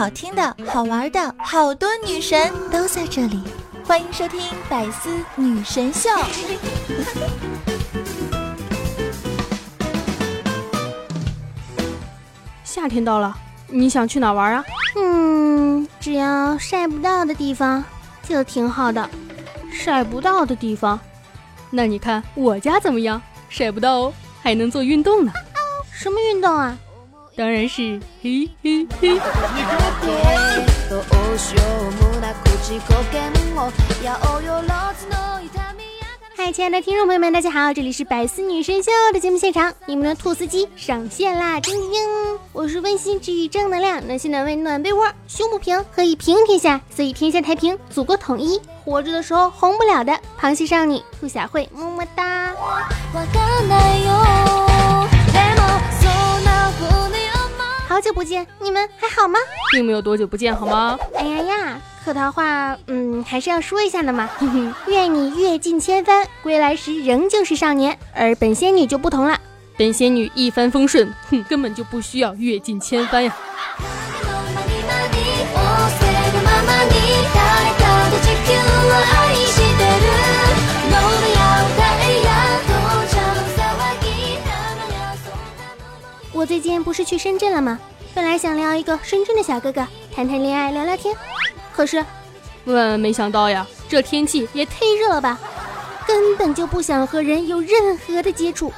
[0.00, 3.38] 好听的、好玩的，好多女神都在这里，
[3.84, 6.08] 欢迎收听百思女神秀。
[12.64, 13.36] 夏天到了，
[13.66, 14.64] 你想去哪玩啊？
[14.96, 17.84] 嗯，只要晒不到的地方
[18.26, 19.06] 就挺好的。
[19.70, 20.98] 晒不到的地方，
[21.68, 23.20] 那你看我家怎么样？
[23.50, 25.32] 晒不到哦，还能做运动呢。
[25.92, 26.74] 什么运动啊？
[27.36, 29.20] 当然是嘿嘿嘿。
[36.36, 41.60] 嗨，亲爱的听众朋友们，大家好，这里是百思女神秀的节目现场，你们的兔司机上线啦！
[41.60, 42.00] 叮叮，
[42.52, 48.58] 我是温馨治愈正能量，暖心暖胃暖被窝，胸不平可以平天下，所以天下太平，祖国统一。
[48.84, 52.54] 活着的时候红不了的螃蟹少女兔小慧，么么哒。
[57.90, 59.36] 好久不见，你们还好吗？
[59.72, 60.96] 并没有多久不见，好吗？
[61.16, 64.30] 哎呀呀，客套话，嗯，还是要说一下的嘛。
[64.86, 67.98] 愿你阅尽千帆，归来时仍旧是少年。
[68.14, 69.36] 而本仙女就不同了，
[69.76, 73.36] 本仙女一帆风顺，哼，根本就不需要阅尽千帆呀。
[86.50, 87.78] 最近不是去深圳了吗？
[88.12, 91.14] 本来想撩一个深圳的小哥哥谈谈恋爱聊聊天，
[91.72, 92.04] 可是
[92.64, 95.38] 万万没想到呀，这天气也忒热了吧，
[96.08, 98.72] 根本就不想和人有任何的接触。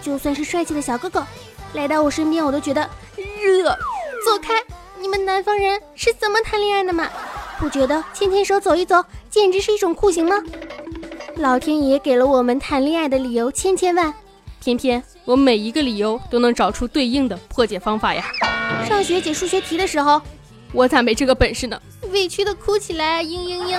[0.00, 1.26] 就算是帅气的小哥哥
[1.72, 3.76] 来到我身边，我都觉得热。
[4.24, 4.54] 走开！
[5.00, 7.08] 你们南方人是怎么谈恋爱的嘛？
[7.58, 10.36] 不觉得牵牵手走一走简直是一种酷刑吗？
[11.34, 14.14] 老天爷给了我们谈恋爱的理由千千万，
[14.62, 18.24] 偏偏我每一个理由都能找出对应的破解方法呀。
[18.88, 20.22] 上学解数学题的时候，
[20.72, 21.78] 我咋没这个本事呢？
[22.10, 23.78] 委屈的哭起来，嘤嘤嘤。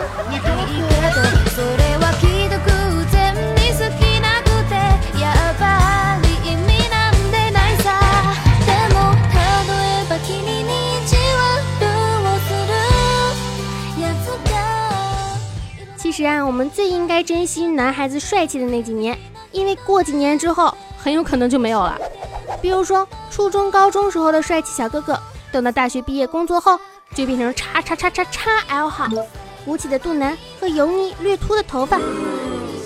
[15.97, 19.17] 其实啊，我们最应该珍惜男孩子帅气的那几年，
[19.51, 21.97] 因为过几年之后，很有可能就没有了。
[22.61, 25.19] 比如说初中、高中时候的帅气小哥哥，
[25.51, 26.79] 等到大学毕业工作后，
[27.15, 29.07] 就变成叉叉叉叉叉 L 号，
[29.63, 31.97] 鼓起的肚腩和油腻略秃的头发。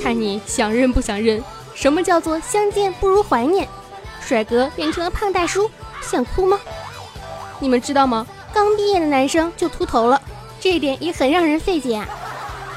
[0.03, 1.43] 看你想认不想认？
[1.73, 3.67] 什么叫做相见不如怀念？
[4.21, 5.69] 帅哥变成了胖大叔，
[6.01, 6.59] 想哭吗？
[7.59, 8.27] 你们知道吗？
[8.53, 10.21] 刚毕业的男生就秃头了，
[10.59, 12.07] 这一点也很让人费解啊。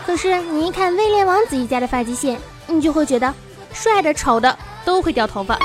[0.06, 3.34] 可是你一看威廉王子一家的发际线，你就会觉得
[3.72, 5.58] 帅的丑的都会掉头发。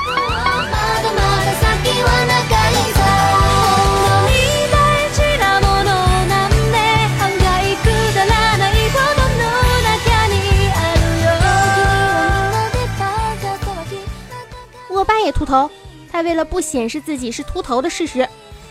[14.89, 15.69] 我爸也秃头，
[16.11, 18.27] 他为了不显示自己是秃头的事实，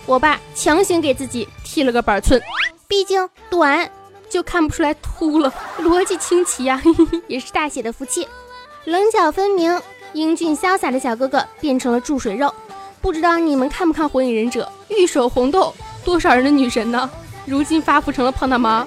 [0.06, 2.40] 我爸强行给自己剃了个板寸，
[2.86, 3.90] 毕竟短
[4.28, 6.80] 就看不出来秃了，逻辑清奇呀，
[7.26, 8.28] 也是大写的福气。
[8.84, 9.80] 棱角分明、
[10.12, 12.52] 英俊潇洒的小哥哥变成了注水肉，
[13.00, 14.70] 不知道你们看不看《火影忍者》？
[14.94, 17.08] 玉手红豆，多少人的女神呢？
[17.46, 18.84] 如今发福成了胖大妈。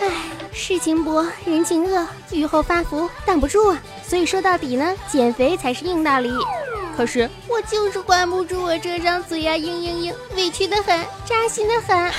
[0.00, 0.06] 唉，
[0.52, 3.78] 世情薄，人情恶，雨后发福挡不住啊。
[4.06, 6.30] 所以说到底呢，减肥才是硬道理。
[6.96, 12.12] 可是我就是管不住我这张嘴呀，嘤嘤嘤，委屈的很，扎心的很。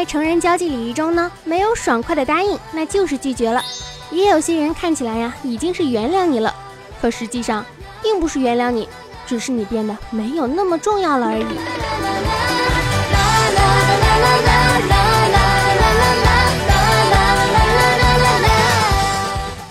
[0.00, 3.62] 在成人交际礼仪中呢，没有爽快的答应，那就是拒绝了。
[4.10, 6.54] 也有些人看起来呀，已经是原谅你了，
[7.02, 7.62] 可实际上
[8.00, 8.88] 并不是原谅你，
[9.26, 11.44] 只是你变得没有那么重要了而已。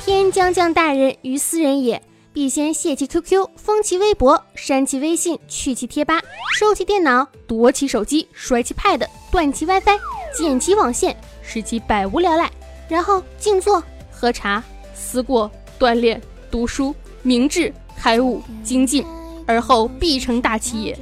[0.06, 6.22] 天将降大任于斯人也，必先卸其 QQ，封其微博，删其微信，去其贴吧，
[6.60, 9.98] 收其电脑，夺其手机，摔其 Pad，断其 WiFi，
[10.36, 12.50] 剪其网线，使其百无聊赖，
[12.88, 15.50] 然后静坐、喝茶、思过、
[15.80, 19.06] 锻炼、读书、明志、开悟、精进。
[19.48, 20.96] 而后必成大器也。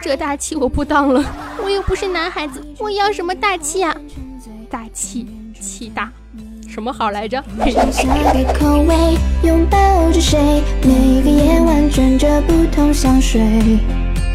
[0.00, 1.24] 这大器我不当了，
[1.60, 3.92] 我又不是男孩子，我要什么大器啊？
[4.70, 5.26] 大气
[5.60, 6.08] 气大，
[6.68, 7.42] 什么好来着？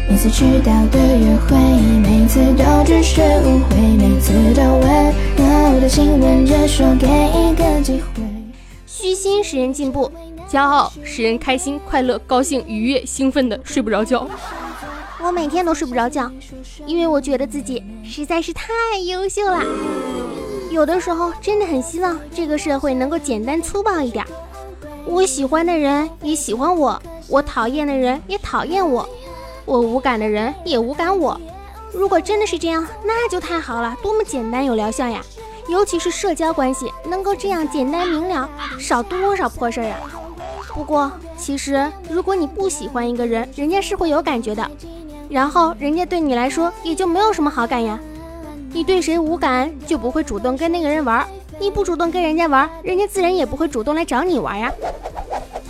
[0.06, 1.56] 每次迟到的约会，
[2.00, 8.22] 每次都只是误会，每次都温柔的亲吻着说给一个机会。
[8.86, 10.10] 虚心使人进步。
[10.48, 14.28] 骄傲，使人开心、快乐、高兴、愉悦、兴奋的睡不着觉。
[15.22, 16.30] 我每天都睡不着觉，
[16.86, 18.72] 因为我觉得自己实在是太
[19.06, 19.62] 优秀了。
[20.70, 24.24] 有的时候真的很希望这个社会能够简单粗暴一点。
[25.06, 29.08] 我喜欢的人也喜欢我，我讨厌的人也讨厌我，
[29.64, 31.40] 我无感的人也无感我。
[31.92, 35.20] 如果真的是这样，那就太好了，多么简单有疗效呀！
[35.68, 40.00] 尤其是社交关系能够这样简单明了，少多少破事儿啊！
[40.74, 44.70] 不过，其实如果你不喜欢一个人，人家是会有感觉的。
[45.30, 47.98] 然后人家对你来说也就没有什么好感呀。
[48.72, 51.26] 你对谁无感，就不会主动跟那个人玩。
[51.60, 54.72] 你不主动跟人家玩，人家自然也不会主动来找你玩呀。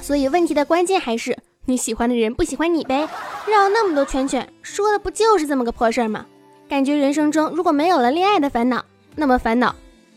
[0.00, 3.08] 所以问题的关键还是你喜欢的人不喜欢你呗。
[3.46, 6.26] 绕那么多圈圈，说的不就是这么个破事儿吗？
[6.68, 8.84] 感觉人生中如果没有了恋爱的烦恼，
[9.14, 9.74] 那么烦恼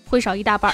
[0.10, 0.74] 会少一大半，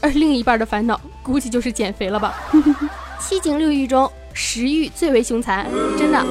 [0.00, 2.34] 而另一半的烦恼估计就是减肥了吧。
[3.20, 5.66] 七情六欲中，食欲最为凶残，
[5.98, 6.24] 真的。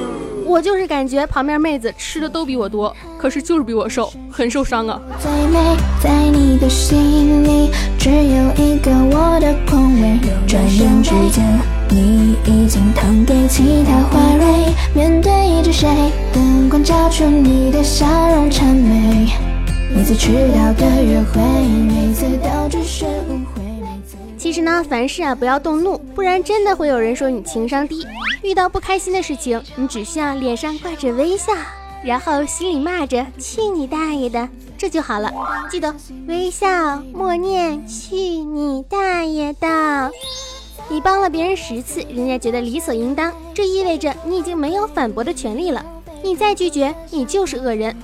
[0.44, 5.00] 我就是感觉旁边妹子吃的都比我多，可是就是比我瘦，很受伤啊。
[5.20, 11.44] 最美在你的心里只有一个我的空位，转眼之间
[11.90, 14.74] 你已经腾给其他花蕊。
[14.94, 15.88] 面对着谁，
[16.32, 19.28] 灯光照出你的笑容谄媚。
[19.94, 23.62] 每次迟到的约会，每次都只是误会。
[24.38, 28.06] 其实呢，凡事啊不要动怒，不然真的会有人说你情商低。
[28.42, 31.52] 遇到不开心的事情，你只需要脸上挂着微笑，
[32.04, 34.48] 然后心里骂着“去你大爷的”，
[34.78, 35.32] 这就好了。
[35.70, 35.94] 记得
[36.28, 40.10] 微笑，默念“去你大爷的”。
[40.88, 45.84] 你帮了别人十次，人家觉得理所应当，这意味着你已经没有反驳的权利了。
[46.22, 47.94] 你再拒绝，你就是恶人。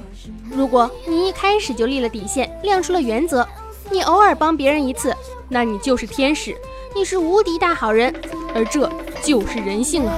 [0.50, 3.46] 如果你一开始就立了底线，亮出了原则，
[3.90, 5.14] 你偶尔帮别人一次。
[5.48, 6.56] 那你就是天使，
[6.94, 8.12] 你是无敌大好人，
[8.54, 8.90] 而这
[9.22, 10.14] 就是人性啊！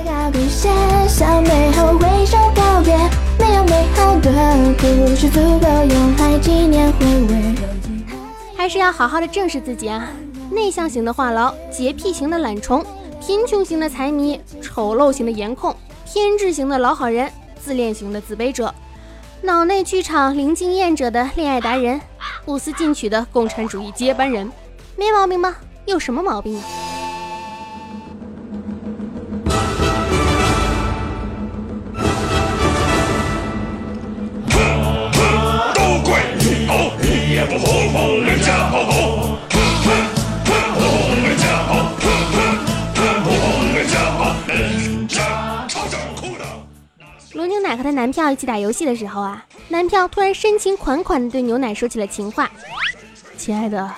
[8.57, 10.09] 还是要好好的正视自己啊！
[10.51, 12.85] 内向型的话痨，洁癖型的懒虫，
[13.21, 15.75] 贫穷型的财迷，丑陋型的颜控，
[16.05, 17.31] 偏执型的老好人，
[17.61, 18.75] 自恋型的自卑者，
[19.43, 22.01] 脑内剧场零经验者的恋爱达人，
[22.45, 24.51] 不思进取的共产主义接班人。
[24.97, 25.57] 没毛病吗？
[25.87, 26.57] 有什么毛病？
[26.59, 26.84] 啊
[48.05, 52.51] 男票一起打游戏的时候啊，男票突然深情款款的对牛奶说起了情话
[53.39, 53.91] ：“亲爱的。”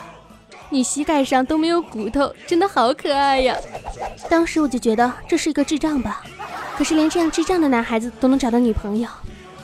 [0.71, 3.57] 你膝盖上都没有骨头，真的好可爱呀！
[4.31, 6.23] 当时我就觉得这是一个智障吧，
[6.79, 9.09] 可是连这样智障的男孩子都能找到女朋友，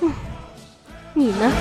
[0.00, 0.10] 嗯，
[1.14, 1.52] 你呢？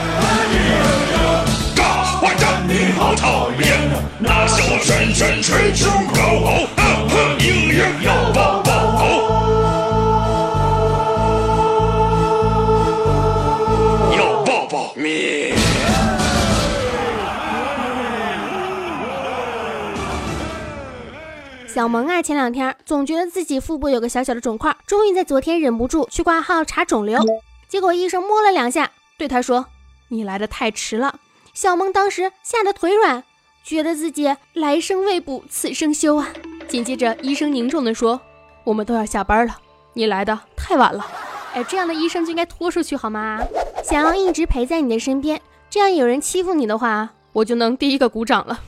[21.73, 27.23] 小萌啊，前两天总觉得自己腹部有个小小的肿块，终于在昨天忍不住去挂号查肿瘤，
[27.69, 29.67] 结果医生摸了两下，对他说
[30.09, 31.21] ：“你来的太迟了。”
[31.55, 33.23] 小萌当时吓得腿软，
[33.63, 36.27] 觉得自己来生未卜，此生休啊。
[36.67, 38.19] 紧接着医生凝重地说
[38.65, 39.55] ：“我们都要下班了，
[39.93, 41.07] 你来的太晚了。”
[41.55, 43.39] 哎，这样的医生就应该拖出去好吗？
[43.81, 48.59] 想要一直陪在你的身边，这样有人欺负你的话，我就能第一个鼓掌了。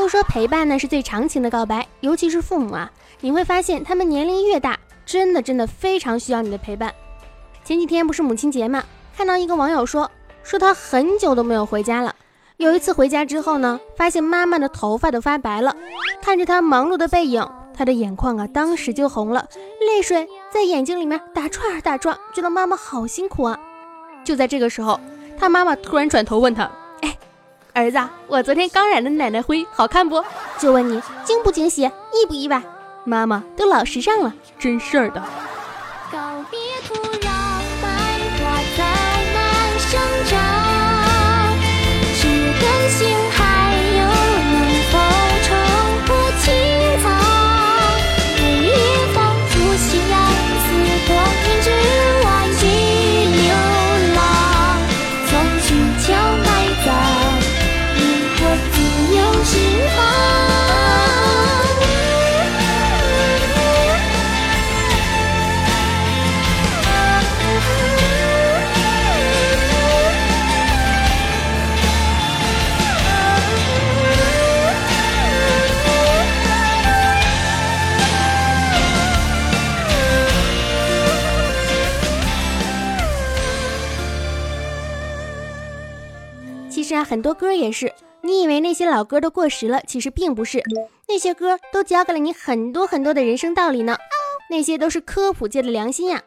[0.00, 2.90] 都说陪伴呢是最长情的告白，尤其是父母啊，
[3.20, 6.90] 你会发现他们年龄越大，真的真的非常需要你的陪伴。
[7.64, 8.82] 前几天不是母亲节嘛，
[9.14, 10.10] 看到一个网友说，
[10.42, 12.14] 说他很久都没有回家了，
[12.56, 15.76] 有一次回家之后呢，发现妈妈的头发都发白了，
[16.22, 19.46] 看着他忙碌的背影，他的眼眶啊当时就红了，
[19.86, 23.60] 泪水在眼睛里面打转打转，觉得妈妈好辛苦啊。
[24.24, 24.98] 就在这个时候，
[25.38, 26.70] 他妈妈突然转头问他。
[27.02, 27.18] 哎
[27.72, 30.22] 儿子，我昨天刚染的奶奶灰，好看不？
[30.58, 32.62] 就问你惊不惊喜，意不意外？
[33.04, 35.22] 妈妈都老时尚了，真事儿的。
[87.10, 90.62] 很多歌也是，你以为那些老歌都过时了，其实并不是，
[91.08, 93.98] 那些歌都教给了你很多很多的人生道理呢。
[94.48, 96.22] 那些都是科普界的良心呀，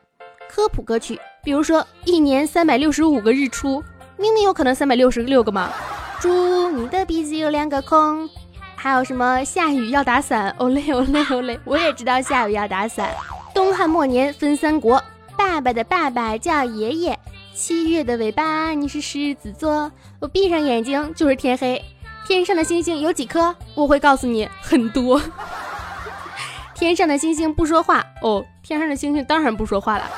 [0.49, 3.81] 科普歌曲，比如说一年三百六十五个日出，
[4.17, 5.71] 明明有可能三百六十六个嘛。
[6.19, 8.29] 猪你的鼻子有两个孔，
[8.75, 13.09] 还有什么下雨要打伞，哦嘞哦嘞哦嘞，我也知道下雨要打伞。
[13.55, 15.01] 东汉末年分三国，
[15.37, 17.17] 爸爸的爸爸叫爷爷。
[17.53, 19.91] 七月的尾巴，你是狮子座。
[20.19, 21.79] 我闭上眼睛就是天黑。
[22.25, 23.55] 天上的星星有几颗？
[23.75, 25.21] 我会告诉你很多。
[26.73, 30.09] 天上的星星不说话哦，天上的星星当然不说话了。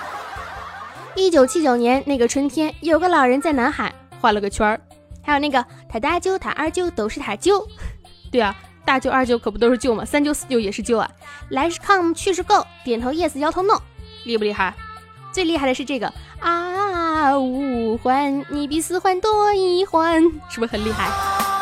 [1.16, 4.80] 一九七九年那个春天，有个老人在南海画了个圈儿。
[5.22, 7.68] 还有那个他大舅、他二舅都是他舅，
[8.32, 10.06] 对啊，大舅、二舅可不都是舅吗？
[10.06, 11.12] 三舅、四舅也是舅啊。
[11.50, 13.82] 来是 come，去是 go，点头 yes，摇头 no，
[14.24, 14.74] 厉不厉害？
[15.32, 16.08] 最厉害的是这个
[16.40, 16.95] 啊，
[17.38, 21.55] 五环你比四环多一环，是不是很厉害？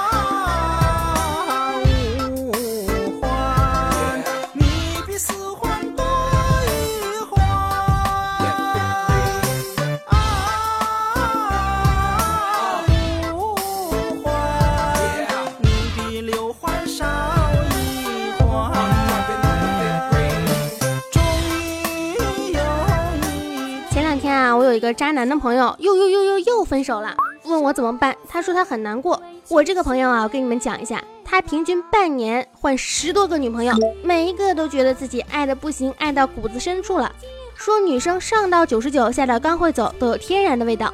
[24.84, 28.13] 个渣男的朋友又又又又又分手了，问我怎么办。
[28.28, 29.22] 他说他很难过。
[29.48, 33.74] 我这个朋友啊，我跟你们讲一下，他平均半年换十多个女朋友，
[34.04, 37.10] 每一个都觉得自己爱的不行，爱到骨子深处了。
[37.56, 40.94] 说女生上到九十九，下到刚会走都有天然的味道。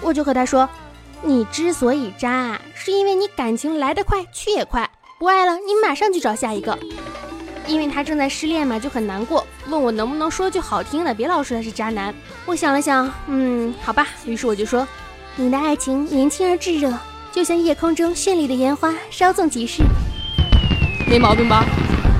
[0.00, 0.68] 我就和他说，
[1.22, 4.90] 你之所以渣，是因为你感情来得快去也快，
[5.20, 6.76] 不爱了你马上去找下一个。
[7.68, 12.14] 因为他正在失恋嘛，就很难过，问我能不能说句好听的，别老说他是渣男。
[12.46, 14.08] 我想了想，嗯，好吧。
[14.24, 14.86] 于是我就说，
[15.36, 16.92] 你的爱情年轻而炙热，
[17.32, 19.82] 就像夜空中绚丽的烟花，稍纵即逝。
[21.06, 21.64] 没毛病吧？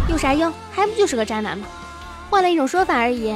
[0.09, 0.53] 有啥用？
[0.71, 1.67] 还不就是个渣男吗？
[2.31, 3.35] 换了一种说法而已。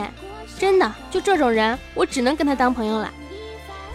[0.58, 3.10] 真的，就这种人，我只能跟他当朋友了。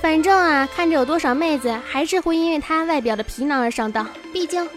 [0.01, 4.67] 反正啊，看着有多少妹子还是会因为他外表的皮囊而上当，毕竟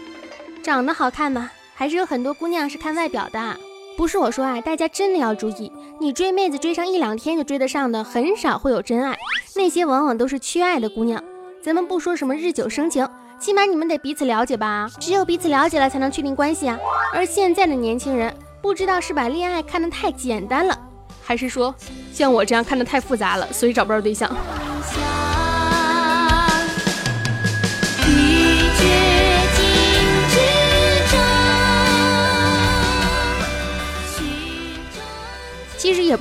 [0.63, 1.49] 长得好看嘛。
[1.75, 3.57] 还是有很多姑娘是看外表的，
[3.97, 9.17] 不是我说啊，大家真的要注意，你追妹子追上一两天就追得上的，很少会有真爱，
[9.55, 11.23] 那些往往都是缺爱的姑娘。
[11.61, 13.07] 咱们不说什么日久生情，
[13.39, 16.79] 起码你们得彼此了解吧，只有彼此了解了才能确定关系啊。
[17.13, 20.75] 而现在的年轻人，不知道是把恋爱看得太简单了，
[21.21, 21.73] 还是说
[22.11, 24.35] 像我这样看得太复杂了，所以找不着对象。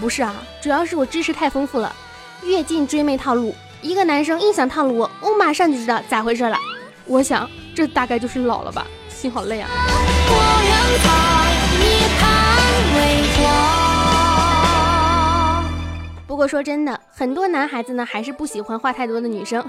[0.01, 1.95] 不是啊，主要是我知识太丰富了。
[2.43, 6.57] 越近追妹套路，一个男生一想套路我，我马上就知道咋回事了。
[7.05, 9.69] 我想这大概就是老了吧，心好累啊。
[16.27, 19.63] 不过说真的，很多男孩子呢还是不喜欢话太多的女生。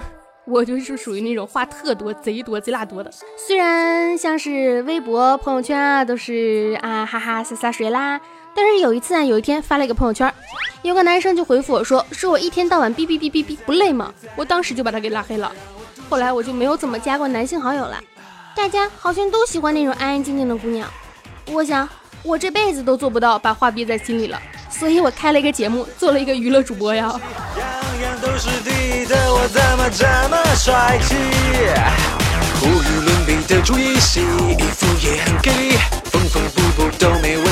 [0.46, 3.12] 我就是属于那种话特多、贼多、贼拉多的。
[3.38, 8.20] 虽然像是微博、朋友圈啊，都是啊哈哈洒洒水啦。
[8.56, 10.34] 但是有一次啊，有一天发了一个朋友圈，
[10.82, 15.52] 有个男生就回复我说：“是我一天到晚哔哔哔哔哔，不累吗？”我当时就把他给拉黑了。
[16.10, 18.02] 后来我就没有怎么加过男性好友了。
[18.56, 20.90] 大家好像都喜欢那种安安静静的姑娘。
[21.48, 21.88] 我想
[22.24, 24.40] 我这辈子都做不到把话憋在心里了，
[24.70, 27.10] 所以我开了一个节目，做了一个娱乐主播呀。
[32.64, 35.78] 无与伦比的注意洗，衣服也很给力，
[36.12, 37.51] 缝缝补补都没问题。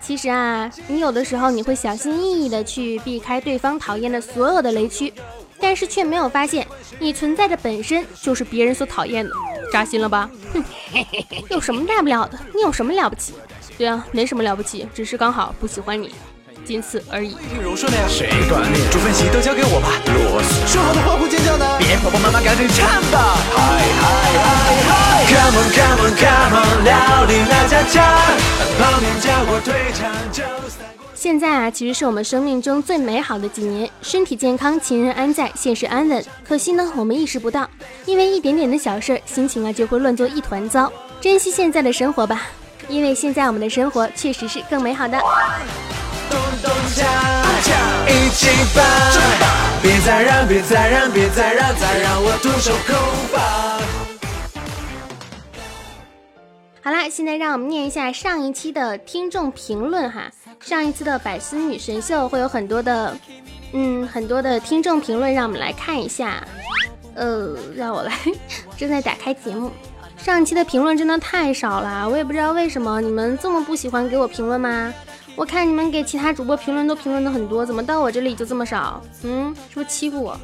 [0.00, 5.12] 其实啊，你有的时候你会小心翼翼的去避开对方讨厌的所有的雷区，
[5.58, 6.66] 但是却没有发现
[7.00, 9.32] 你存在的本身就是别人所讨厌的，
[9.72, 10.30] 扎心了吧？
[10.52, 10.64] 哼，
[11.50, 12.38] 有什么大不了的？
[12.54, 13.34] 你有什么了不起？
[13.76, 16.14] 对啊，没什么了不起，只是刚好不喜欢你。
[16.66, 17.36] 仅此而已。
[18.08, 18.78] 谁管你？
[18.90, 20.02] 主分析都交给我吧。
[20.12, 20.66] 啰嗦。
[20.66, 21.64] 说好的欢呼尖叫呢？
[21.78, 23.38] 别婆婆妈妈赶紧唱吧。
[23.54, 23.62] 嗨
[24.00, 24.04] 嗨
[24.42, 24.48] 嗨
[24.88, 28.18] 嗨！Come on come on come on，料理那家家，
[28.78, 36.24] 泡面加火腿肠就三现在啊，其实是我们生命中最美好的几年，身体健康，亲人安在，现实安稳。
[36.46, 37.68] 可惜呢，我们意识不到，
[38.04, 40.92] 因为一点点的小事儿，心情啊就会乱作一团糟。
[41.20, 42.42] 珍惜现在的生活吧，
[42.88, 45.18] 因为现在我们的生活确实是更美好的。
[46.28, 47.04] 咚咚锵
[47.62, 47.72] 锵，
[48.08, 48.84] 一起棒！
[49.82, 52.96] 别再让，别再让，别再让，再让我独守空
[53.32, 53.40] 房。
[56.82, 60.30] 好啦，现在让我们念一下上一期的听众评论哈。
[60.60, 63.16] 上一次的百思女神秀会有很多的，
[63.72, 66.42] 嗯，很多的听众评论，让我们来看一下。
[67.14, 68.12] 呃，让我来，
[68.76, 69.70] 正在打开节目。
[70.26, 74.92] 上期的评论真的太少了，我也不知道为什么你们这么不喜欢给我评论吗？
[75.36, 79.00] 我看你们给其他主播评论都评论的很多，怎么到我这里就这么少？
[79.22, 80.36] 嗯，是不是欺负我？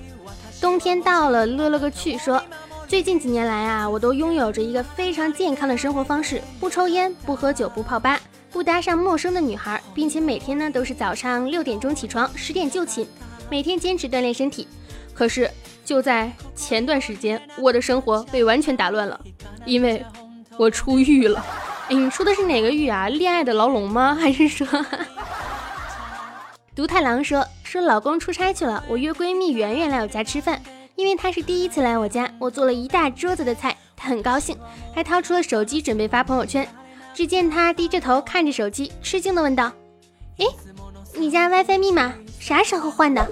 [0.61, 2.41] 冬天到了，乐了个去说，
[2.87, 8.21] 最近几年来啊，我都拥有着一个非常健康的生活方式，不抽烟，不喝酒，不泡吧，
[8.53, 13.05] 不搭上陌生的女孩，并且每天呢都是早上六点钟起床，十点就寝，
[13.51, 14.69] 每天坚持锻炼身体。
[15.13, 15.51] 可是
[15.85, 19.21] 就在前段时间，我的生活被完全打乱了。
[19.65, 20.05] 因为
[20.57, 21.45] 我出狱了，
[21.89, 23.09] 哎你出的是哪个狱啊？
[23.09, 24.15] 恋爱的牢笼吗？
[24.15, 24.67] 还是说？
[26.75, 30.63] 独太郎说说老公出差去了，我约闺蜜圆圆来我家吃饭，
[30.95, 34.57] 因为她是第一次来我家，我做了一大桌子的菜，她很高兴，
[34.95, 36.67] 还掏出了手机准备发朋友圈。
[37.15, 39.71] 只见她低着头看着手机，吃惊的问道
[40.39, 40.47] ：“哎，
[41.15, 43.27] 你家 WiFi 密码啥时候换的？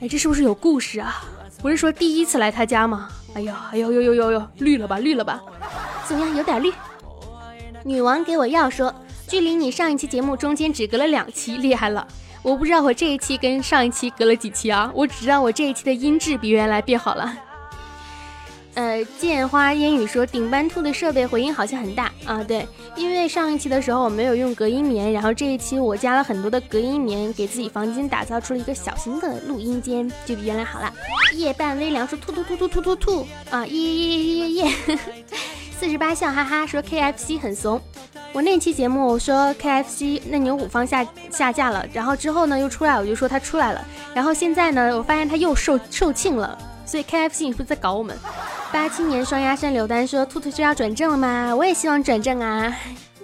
[0.00, 1.24] 哎，这是不是有故事啊？
[1.62, 5.42] 不是说第一次来他家吗？”哎呦，哎呦呦呦呦呦，绿了吧，绿了吧，
[6.06, 6.72] 怎么样，有点绿。
[7.84, 8.94] 女王给我要说，
[9.26, 12.06] 距离你上一期节目中间只隔了两期，厉害了。
[12.42, 17.34] 我不知道我这一期跟上一期隔了几期啊，我只知道我这一期的音质比原来变好了。
[18.74, 22.66] 呃，剑花烟雨说顶班兔的设备回音好像很大啊，对，
[22.96, 30.92] 因为上一期的时候我没有用隔音棉，然后这一期我加了很多的隔音棉，给自己房间打造出了一个小型的录音间，就比原来好了。
[31.34, 34.98] 夜半微凉说兔兔兔兔兔兔兔啊，耶耶耶耶耶耶，
[35.78, 37.80] 四十八笑哈哈说 KFC 很怂，
[38.32, 46.58] 我那期节目我说 KFC 那牛五方下下架了，然后之后呢又出来，我就说它出来了，然后现在呢我发现它又售售罄了。
[46.94, 48.16] 所以 KFC 你是不是在搞我们？
[48.72, 51.52] 八七年双鸭山刘丹说：“兔兔是要转正了吗？
[51.52, 52.72] 我也希望转正啊，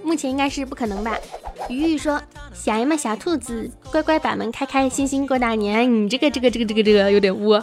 [0.02, 1.16] 目前应该是不可能吧。”
[1.68, 2.20] 鱼鱼说
[2.54, 7.60] ：“小呀嘛小兔子，乖乖把门开开，心心过大年。”你这个这个这个这个这个有点污。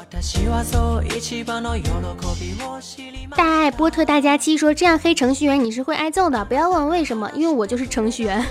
[3.36, 8.44] 大爱波特大家期说：“这样黑程序员你是会挨揍的，不要问为什么，因为我就是程序员。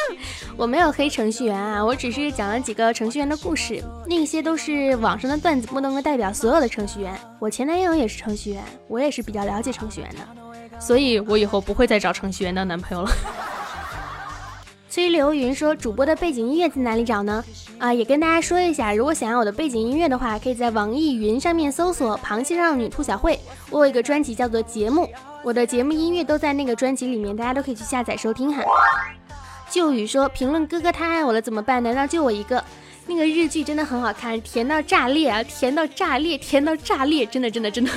[0.56, 7.14] 我没有黑程序员啊，我只是讲了几个程序员的故事，那些都是网上的段子，不能够代表所有的程序员。
[7.38, 10.43] 我前男友也是程序员，我也是比较了解程序员的，
[10.84, 13.10] 所以我以后不会再找程序员当男朋友了。”
[14.90, 17.44] 崔流云说：“主播的背景音乐在哪里找呢？
[17.78, 23.34] 啊，也跟大家说一下，如果想要我的背景音乐的话，可以在网易云上面搜索《螃蟹少女兔小慧》，
[23.70, 25.02] 我有一个专辑叫做《节目》，
[25.42, 28.62] 我的节目音乐都在那个专辑里面，大家都可以去下载收听哈。”
[29.68, 31.82] 旧雨说：“评论哥哥太爱我了怎么办？
[31.82, 32.62] 难道就我一个？
[33.06, 37.90] 那个日剧真的很好看，甜到炸裂啊，甜到炸裂，甜到炸裂，真的真的真的。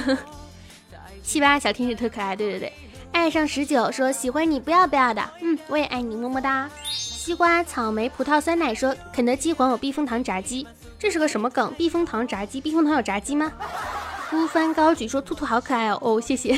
[1.28, 2.74] 七八小天使特可爱，对对对。”
[3.12, 6.70] 爱上十九说喜欢你不要不要的，嗯，我也爱你，么么哒。
[6.90, 10.66] 西瓜、草莓、葡萄、酸奶说肯德基还我避风塘炸鸡，
[10.98, 11.74] 这是个什么梗？
[11.74, 13.52] 避风塘炸鸡，避风塘有炸鸡吗？
[14.30, 16.58] 孤帆高举说兔兔好可爱哦，哦谢谢。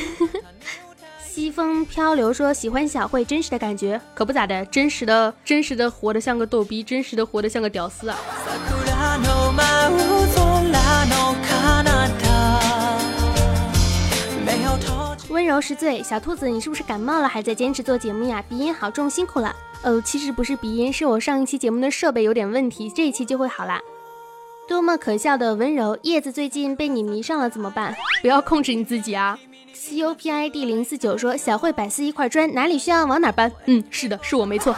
[1.24, 8.18] 西风漂流说喜欢小慧真实的感觉，可不咋的，真实的真实的活得像个逗逼，真实的活得像个屌丝啊。
[15.50, 17.28] 柔是罪，小兔子，你是不是感冒了？
[17.28, 18.44] 还在坚持做节目呀？
[18.48, 19.56] 鼻音好重，辛苦了。
[19.82, 23.82] 哦，其实不是鼻音，是我上一期节目的设备有点问题，这一期就会好啦。
[24.68, 27.96] 多么可笑的温柔，叶子最近被你迷上了，怎么办？
[28.22, 29.40] 不要控制你自己啊。
[29.74, 33.52] C O P I D 零四九说，小慧百思一块砖，哪里需要往哪搬。
[33.66, 34.76] 嗯，是的，是我没错。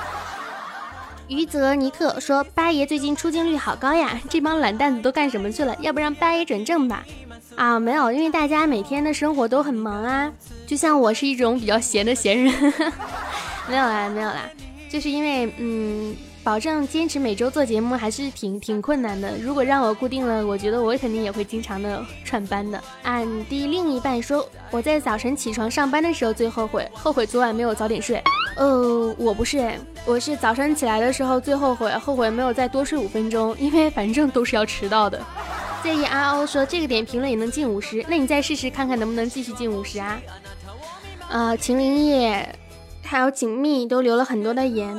[1.27, 5.75] 余泽尼克说，八爷最近出镜率好高呀，这帮懒蛋子都干什么去了？
[5.81, 7.03] 要不让八爷转正吧？
[7.55, 10.31] 啊，没有，因为大家每天的生活都很忙啊，
[10.71, 12.53] 就像我是一种比较闲的闲人，
[13.67, 14.49] 没有啦，没有啦，
[14.89, 19.37] 就是因为嗯，保证坚持每周做节目还是挺挺困难的。
[19.37, 22.81] 如果让我固定了，我觉得我肯定也会经常的串班的。
[23.03, 28.23] 俺的另一半说，我在早晨起床上班的时候最后悔，后悔昨晚没有早点睡。
[28.55, 29.73] 呃，我不是，
[30.05, 35.21] 我是早上起来的时候最后悔，后悔没有再多睡五分钟，因为反正都是要迟到的。
[35.83, 40.17] 建议阿欧说这个点评论也能进五十，那你再试试看看能不能继续进五十啊？
[41.31, 42.55] 呃，秦林叶
[43.01, 44.93] 还有锦觅都留了很多的言。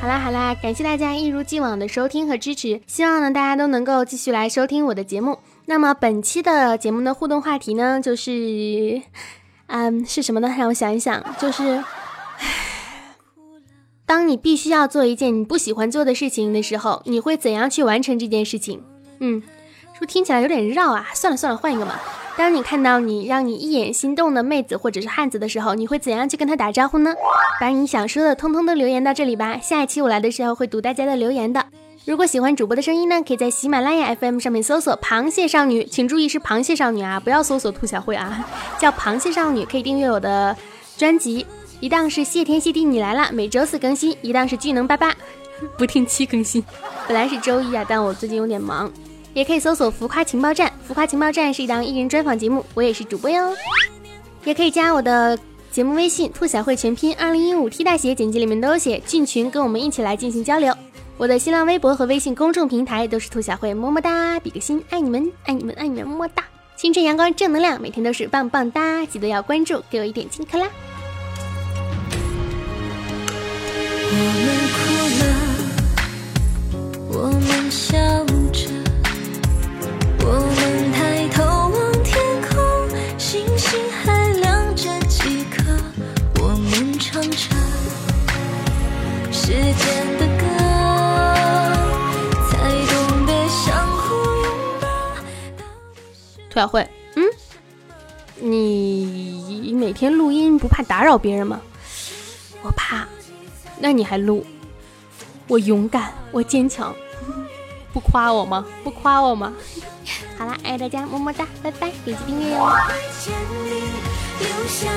[0.00, 5.38] 好啦好啦，感谢大家一如既往的收听和支持，希望呢大家都能够继续来收听我的节目。
[5.68, 9.02] 那么本期的节目的互动话题呢，就是，
[9.66, 10.54] 嗯，是什么呢？
[10.56, 11.82] 让我想一想，就是，
[14.06, 18.80] 当你必须要做一件你不喜欢做的事情的时候，你会怎样去完成这件事情？
[19.18, 19.42] 嗯，
[19.92, 21.08] 是不是听起来有点绕啊？
[21.12, 21.98] 算了算了，换一个嘛。
[22.36, 27.12] 当你看到你让你一眼心动的妹子或者是汉子的时候，你会怎样去跟他打招呼呢？
[27.58, 29.58] 把你想说的通通都留言到这里吧。
[29.58, 31.66] 下一期我来的时候会读大家的留言的。
[32.06, 39.64] 如果喜欢主播的声音呢，可以在喜马拉雅 FM 上面搜索“螃蟹少女”，请注意是螃蟹少女啊，不要搜索兔小慧啊， 叫螃蟹少女。
[39.64, 40.56] 可以订阅我的
[40.96, 41.44] 专辑，
[41.80, 45.12] 一档是谢天谢地你来了，每周四更新；一档是巨能爸爸，
[45.76, 46.64] 不定期更新。
[47.08, 48.88] 本来是周一啊，但我最近有点忙。
[49.34, 53.52] 也可以搜索“浮夸情报站”，浮夸情报站是一档艺人专访节目，我也是主播哟。
[54.44, 55.36] 也可以加我的
[55.72, 60.72] 节目微信“兔小慧全拼二零一五 T 大写”，简介里面都有写，进群跟我们一起来进行交流。
[61.18, 66.44] 我的新浪微博和微信公众平台都是兔小慧，么么哒，比个心，爱你们，爱你们，爱你们，么么哒。
[66.76, 70.68] 青春阳光正能量，每天都是棒棒哒，记得要关注，给我一点金克啦。
[74.12, 74.12] 我
[74.44, 74.84] 们哭
[76.82, 78.35] 了，我们笑。
[96.56, 97.24] 小慧，嗯，
[98.40, 101.60] 你每天录音不怕打扰别人吗？
[102.62, 103.06] 我怕，
[103.78, 104.42] 那你还录？
[105.48, 106.96] 我勇敢，我坚强，
[107.92, 108.64] 不夸我吗？
[108.82, 109.52] 不夸我吗？
[110.38, 112.56] 好啦，爱大家，么么哒，拜拜，点击订阅哟。
[114.66, 114.96] 下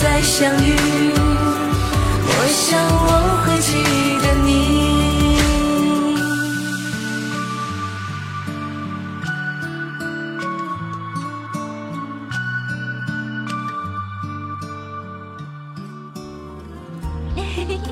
[0.00, 0.76] 再相遇，
[2.24, 3.08] 我想我
[3.44, 3.72] 会记
[4.22, 4.48] 得你。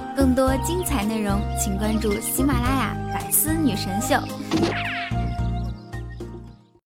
[0.16, 4.14] 更多精彩内容，请关注喜马拉雅《百思女神秀》。